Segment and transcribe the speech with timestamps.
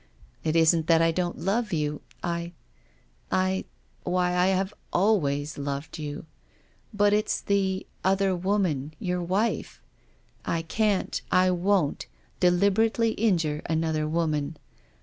[0.43, 2.01] It isn't that I don't love you.
[2.23, 2.53] I
[3.31, 6.25] have always loved you—
[7.01, 9.79] but it's thie other woman— your wife.
[10.43, 12.07] I can't^ I won't,
[12.39, 14.57] delib erately injure another woman.